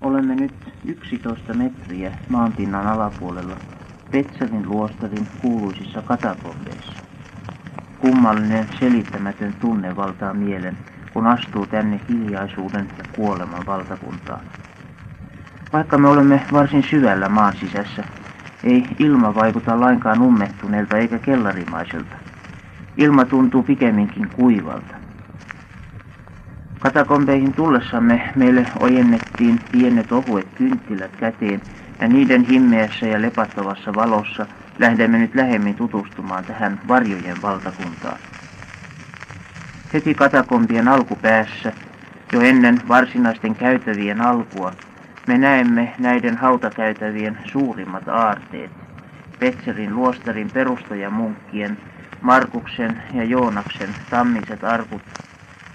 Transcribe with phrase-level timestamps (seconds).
[0.00, 0.54] Olemme nyt
[0.84, 3.56] 11 metriä maanpinnan alapuolella
[4.10, 6.92] Petselin luostarin kuuluisissa katakombeissa.
[7.98, 10.76] Kummallinen selittämätön tunne valtaa mielen,
[11.12, 14.40] kun astuu tänne hiljaisuuden ja kuoleman valtakuntaan.
[15.72, 18.04] Vaikka me olemme varsin syvällä maan sisässä,
[18.64, 22.16] ei ilma vaikuta lainkaan ummehtuneelta eikä kellarimaiselta.
[22.96, 24.95] Ilma tuntuu pikemminkin kuivalta.
[26.86, 31.62] Katakombeihin tullessamme meille ojennettiin pienet ohuet kynttilät käteen
[32.00, 34.46] ja niiden himmeässä ja lepattavassa valossa
[34.78, 38.18] lähdemme nyt lähemmin tutustumaan tähän varjojen valtakuntaan.
[39.94, 41.72] Heti katakombien alkupäässä,
[42.32, 44.72] jo ennen varsinaisten käytävien alkua,
[45.26, 48.70] me näemme näiden hautakäytävien suurimmat aarteet.
[49.38, 51.78] Petserin luostarin perustajamunkkien,
[52.20, 55.02] Markuksen ja Joonaksen tammiset arkut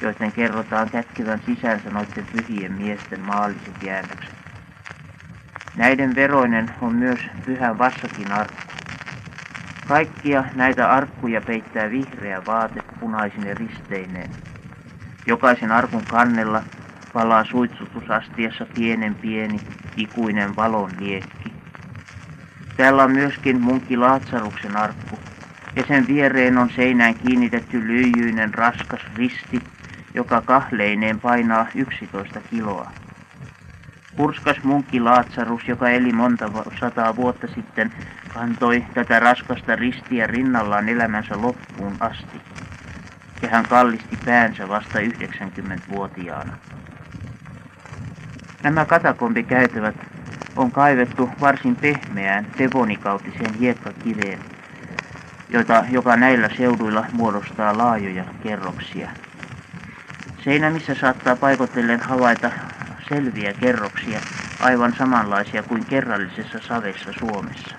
[0.00, 4.34] joiden kerrotaan kätkevän sisäänsä noiden pyhien miesten maalliset jäännökset.
[5.76, 8.62] Näiden veroinen on myös pyhä Vassakin arkku.
[9.88, 14.30] Kaikkia näitä arkkuja peittää vihreä vaate punaisine risteineen.
[15.26, 16.62] Jokaisen arkun kannella
[17.12, 19.60] palaa suitsutusastiassa pienen pieni,
[19.96, 21.52] ikuinen valon liekki.
[22.76, 25.18] Täällä on myöskin munkki Laatsaruksen arkku,
[25.76, 29.62] ja sen viereen on seinään kiinnitetty lyijyinen raskas risti,
[30.14, 32.92] joka kahleineen painaa 11 kiloa.
[34.16, 37.92] Purskas munkki Laatsarus, joka eli monta sataa vuotta sitten,
[38.34, 42.40] kantoi tätä raskasta ristiä rinnallaan elämänsä loppuun asti.
[43.42, 46.56] Ja hän kallisti päänsä vasta 90-vuotiaana.
[48.62, 49.96] Nämä katakombikäytävät
[50.56, 54.38] on kaivettu varsin pehmeään devonikautiseen hiekkakiveen,
[55.48, 59.10] jota, joka näillä seuduilla muodostaa laajoja kerroksia.
[60.44, 62.50] Seinämissä saattaa paikotellen havaita
[63.08, 64.20] selviä kerroksia,
[64.60, 67.74] aivan samanlaisia kuin kerrallisessa savessa Suomessa.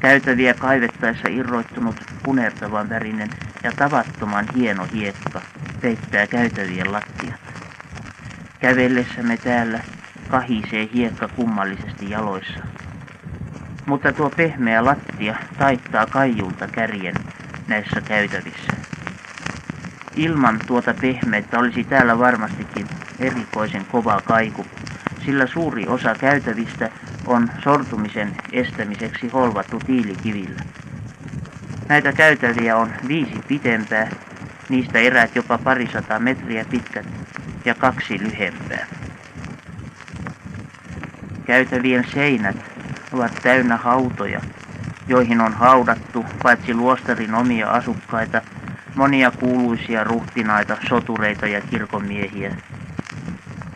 [0.00, 3.30] Käytäviä kaivettaessa irroittunut punertavan värinen
[3.62, 5.42] ja tavattoman hieno hiekka
[5.80, 7.40] peittää käytävien lattiat.
[8.60, 9.80] Kävellessämme täällä
[10.28, 12.58] kahisee hiekka kummallisesti jaloissa.
[13.86, 17.14] Mutta tuo pehmeä lattia taittaa kaijulta kärjen
[17.68, 18.85] näissä käytävissä.
[20.16, 22.86] Ilman tuota pehmeyttä olisi täällä varmastikin
[23.18, 24.66] erikoisen kova kaiku,
[25.24, 26.90] sillä suuri osa käytävistä
[27.26, 30.62] on sortumisen estämiseksi holvattu tiilikivillä.
[31.88, 34.10] Näitä käytäviä on viisi pitempää,
[34.68, 37.06] niistä erät jopa parisata metriä pitkät
[37.64, 38.86] ja kaksi lyhempää.
[41.46, 42.56] Käytävien seinät
[43.12, 44.40] ovat täynnä hautoja,
[45.08, 48.42] joihin on haudattu paitsi luostarin omia asukkaita–
[48.96, 52.56] monia kuuluisia ruhtinaita, sotureita ja kirkonmiehiä.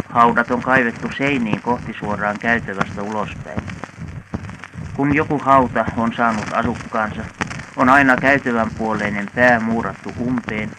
[0.09, 3.61] Haudat on kaivettu seiniin kohti suoraan käytävästä ulospäin.
[4.97, 7.23] Kun joku hauta on saanut asukkaansa,
[7.77, 10.71] on aina käytävän puoleinen pää muurattu umpeen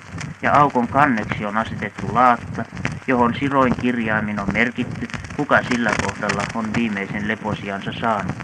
[0.41, 2.65] ja aukon kanneksi on asetettu laatta,
[3.07, 5.07] johon siroin kirjaimin on merkitty,
[5.37, 8.35] kuka sillä kohdalla on viimeisen leposiansa saanut.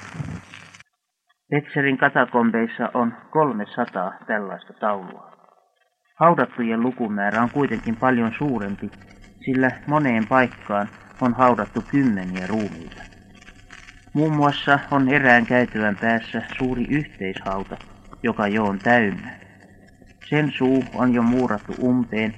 [1.49, 5.36] Petserin katakombeissa on 300 tällaista taulua.
[6.19, 8.91] Haudattujen lukumäärä on kuitenkin paljon suurempi,
[9.45, 10.89] sillä moneen paikkaan
[11.21, 13.01] on haudattu kymmeniä ruumiita.
[14.13, 17.77] Muun muassa on erään käytävän päässä suuri yhteishauta,
[18.23, 19.39] joka jo on täynnä.
[20.29, 22.33] Sen suu on jo muurattu umpeen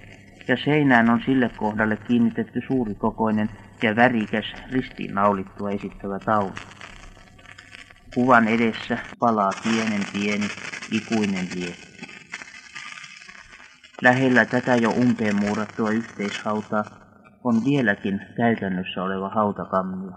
[0.48, 3.50] ja seinään on sille kohdalle kiinnitetty suurikokoinen
[3.82, 6.54] ja värikäs ristiinnaulittua esittävä taulu.
[8.14, 10.52] Kuvan edessä palaa pienen pieni
[10.92, 11.89] ikuinen liekki.
[14.02, 16.86] Lähellä tätä jo umpeen muurattua yhteishautaa
[17.44, 20.12] on vieläkin käytännössä oleva hautakammio.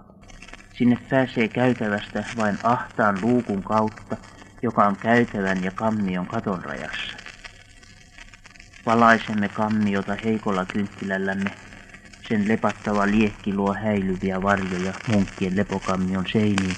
[0.72, 4.16] Sinne pääsee käytävästä vain ahtaan luukun kautta,
[4.62, 7.16] joka on käytävän ja kammion katon rajassa.
[8.87, 11.50] Valaisemme kammiota heikolla kynttilällämme.
[12.28, 16.76] Sen lepattava liekki luo häilyviä varjoja munkkien lepokammion seiniin,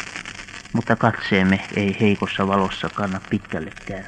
[0.72, 4.04] mutta katseemme ei heikossa valossa kanna pitkällekään.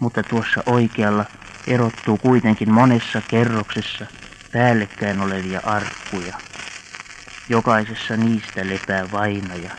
[0.00, 1.24] Mutta tuossa oikealla
[1.66, 4.06] erottuu kuitenkin monessa kerroksessa
[4.52, 6.36] päällekkäin olevia arkkuja.
[7.48, 9.70] Jokaisessa niistä lepää vainaja.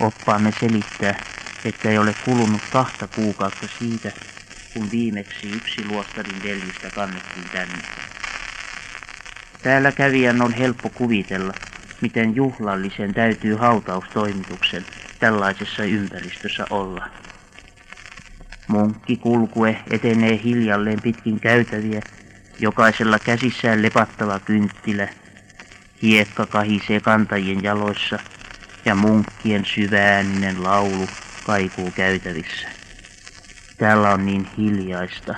[0.00, 1.14] Oppaamme selittää,
[1.64, 4.12] että ei ole kulunut kahta kuukautta siitä,
[4.74, 7.82] kun viimeksi yksi luostarin veljistä kannettiin tänne.
[9.62, 11.52] Täällä kävijän on helppo kuvitella,
[12.00, 14.84] miten juhlallisen täytyy hautaustoimituksen
[15.20, 17.23] tällaisessa ympäristössä olla.
[18.74, 22.00] Munkki kulkue etenee hiljalleen pitkin käytäviä,
[22.60, 25.08] jokaisella käsissään lepattava kynttilä,
[26.02, 28.18] Hiekka kahisee kantajien jaloissa
[28.84, 31.06] ja munkkien syvääninen laulu
[31.46, 32.68] kaikuu käytävissä.
[33.78, 35.34] Täällä on niin hiljaista.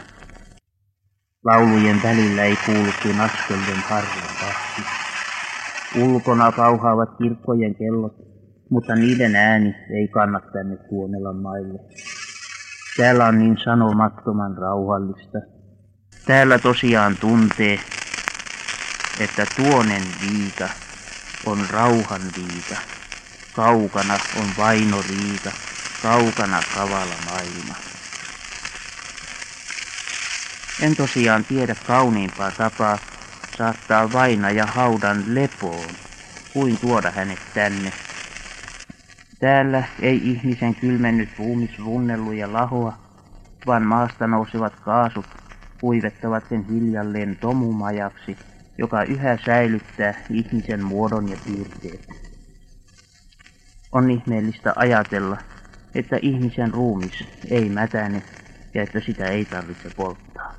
[1.44, 4.82] Laulujen välillä ei kuulu kuin askelten harja tahti.
[6.00, 8.16] Ulkona kauhaavat kirkkojen kellot,
[8.70, 10.76] mutta niiden ääni ei kanna tänne
[11.42, 11.78] maille.
[12.96, 15.38] Täällä on niin sanomattoman rauhallista.
[16.26, 17.78] Täällä tosiaan tuntee,
[19.18, 20.68] että tuonen viita
[21.46, 22.76] on rauhan viita.
[23.52, 25.52] Kaukana on vaino riita,
[26.02, 27.74] kaukana kavala maailma.
[30.82, 32.98] En tosiaan tiedä kauniimpaa tapaa
[33.58, 35.96] saattaa vaina ja haudan lepoon,
[36.52, 37.92] kuin tuoda hänet tänne.
[39.46, 42.98] Täällä ei ihmisen kylmennyt ruumis runnellu ja lahoa,
[43.66, 45.26] vaan maasta nousevat kaasut
[45.80, 48.36] kuivettavat sen hiljalleen tomumajaksi,
[48.78, 52.08] joka yhä säilyttää ihmisen muodon ja piirteet.
[53.92, 55.36] On ihmeellistä ajatella,
[55.94, 58.22] että ihmisen ruumis ei mätäne
[58.74, 60.54] ja että sitä ei tarvitse polttaa.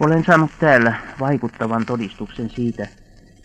[0.00, 2.88] Olen saanut täällä vaikuttavan todistuksen siitä,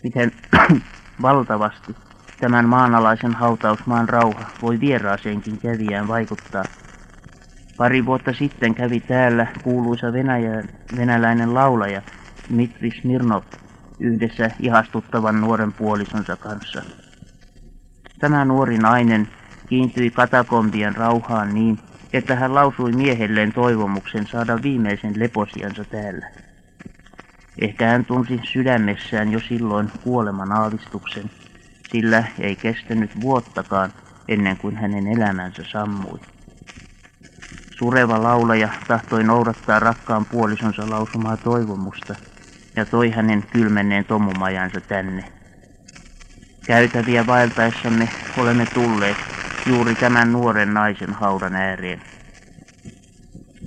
[0.03, 0.31] miten
[1.21, 2.06] valtavasti
[2.39, 6.63] tämän maanalaisen hautausmaan rauha voi vieraaseenkin kävijään vaikuttaa.
[7.77, 10.63] Pari vuotta sitten kävi täällä kuuluisa Venäjä,
[10.97, 12.01] venäläinen laulaja
[12.49, 13.43] Dmitri Smirnov
[13.99, 16.81] yhdessä ihastuttavan nuoren puolisonsa kanssa.
[18.19, 19.27] Tämä nuori nainen
[19.69, 21.79] kiintyi katakombien rauhaan niin,
[22.13, 26.31] että hän lausui miehelleen toivomuksen saada viimeisen leposiansa täällä.
[27.61, 31.29] Ehkä hän tunsi sydämessään jo silloin kuoleman aavistuksen,
[31.91, 33.93] sillä ei kestänyt vuottakaan
[34.27, 36.19] ennen kuin hänen elämänsä sammui.
[37.77, 42.15] Sureva laulaja tahtoi noudattaa rakkaan puolisonsa lausumaa toivomusta
[42.75, 45.31] ja toi hänen kylmenneen tomumajansa tänne.
[46.65, 49.17] Käytäviä vaeltaessamme olemme tulleet
[49.65, 52.01] juuri tämän nuoren naisen haudan ääreen.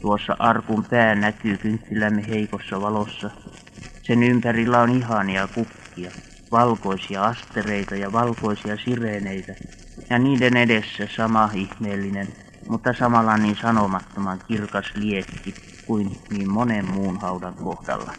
[0.00, 3.30] Tuossa arkun pää näkyy kynttilämme heikossa valossa.
[4.02, 6.10] Sen ympärillä on ihania kukkia,
[6.52, 9.54] valkoisia astereita ja valkoisia sireeneitä,
[10.10, 12.28] ja niiden edessä sama ihmeellinen,
[12.68, 15.54] mutta samalla niin sanomattoman kirkas liekki
[15.86, 18.12] kuin niin monen muun haudan kohdalla.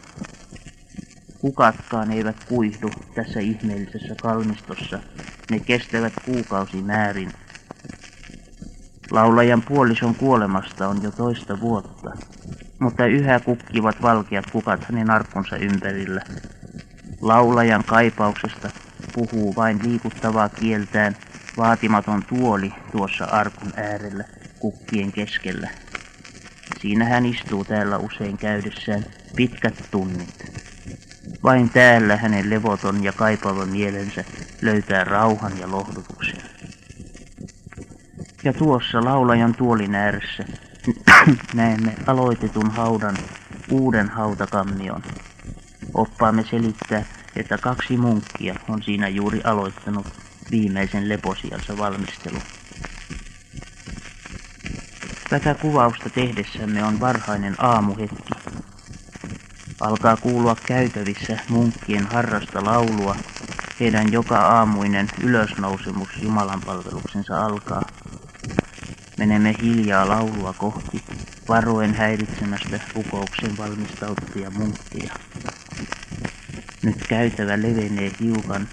[1.38, 4.98] Kukatkaan eivät kuihdu tässä ihmeellisessä kalmistossa,
[5.50, 7.32] ne kestävät kuukausimäärin.
[9.10, 12.10] Laulajan puolison kuolemasta on jo toista vuotta,
[12.78, 16.20] mutta yhä kukkivat valkeat kukat hänen arkkunsa ympärillä.
[17.22, 18.70] Laulajan kaipauksesta
[19.14, 21.16] puhuu vain liikuttavaa kieltään
[21.56, 24.24] vaatimaton tuoli tuossa arkun äärellä
[24.58, 25.68] kukkien keskellä.
[26.80, 29.04] Siinä hän istuu täällä usein käydessään
[29.36, 30.52] pitkät tunnit.
[31.42, 34.24] Vain täällä hänen levoton ja kaipaava mielensä
[34.62, 36.42] löytää rauhan ja lohdutuksen.
[38.44, 40.44] Ja tuossa laulajan tuolin ääressä
[41.54, 43.16] näemme aloitetun haudan
[43.70, 45.02] uuden hautakammion.
[45.94, 47.04] Oppaamme selittää,
[47.36, 50.06] että kaksi munkkia on siinä juuri aloittanut
[50.50, 52.38] viimeisen leposiansa valmistelu.
[55.30, 58.32] Tätä kuvausta tehdessämme on varhainen aamuhetki.
[59.80, 63.16] Alkaa kuulua käytävissä munkkien harrasta laulua.
[63.80, 67.82] Heidän joka aamuinen ylösnousemus Jumalan palveluksensa alkaa.
[69.18, 71.04] Menemme hiljaa laulua kohti,
[71.48, 75.14] varoen häiritsemästä rukouksen valmistautuvia munkkia.
[76.82, 78.68] Nyt käytävä levenee hiukan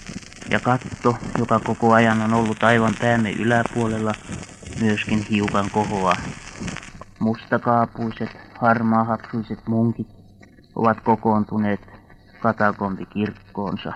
[0.49, 4.13] ja katto, joka koko ajan on ollut aivan päämme yläpuolella,
[4.81, 6.13] myöskin hiukan kohoa.
[7.19, 8.29] Mustakaapuiset,
[8.61, 10.07] harmaahapsuiset munkit
[10.75, 11.79] ovat kokoontuneet
[12.39, 13.93] katakombikirkkoonsa.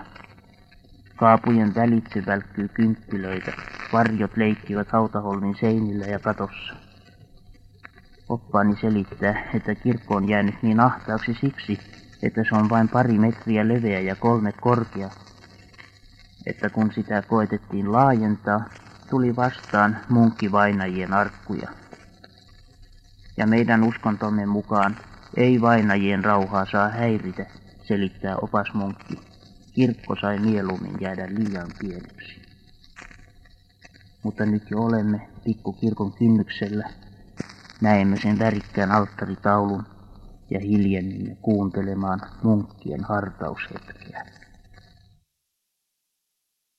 [1.16, 3.52] Kaapujen välitse välkkyy kynttilöitä,
[3.92, 6.74] varjot leikkivät hautaholmin seinillä ja katossa.
[8.28, 11.78] Oppaani selittää, että kirkko on jäänyt niin ahtaaksi siksi,
[12.22, 15.10] että se on vain pari metriä leveä ja kolme korkea,
[16.46, 18.64] että kun sitä koetettiin laajentaa,
[19.10, 21.68] tuli vastaan munkkivainajien arkkuja.
[23.36, 24.96] Ja meidän uskontomme mukaan
[25.36, 27.46] ei vainajien rauhaa saa häiritä,
[27.82, 29.20] selittää opasmunkki.
[29.72, 32.42] Kirkko sai mieluummin jäädä liian pieneksi.
[34.22, 36.90] Mutta nyt jo olemme pikkukirkon kynnyksellä.
[37.80, 39.93] Näemme sen värikkään alttaritaulun
[40.50, 44.26] ja hiljennimme kuuntelemaan munkkien hartaushetkeä.